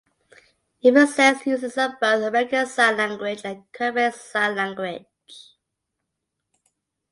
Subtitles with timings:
[0.81, 5.05] It represents users of both American Sign Language and Quebec Sign Language.